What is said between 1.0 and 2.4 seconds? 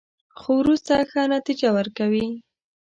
ښه نتیجه ورکوي.